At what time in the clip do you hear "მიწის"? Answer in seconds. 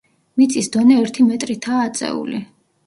0.39-0.69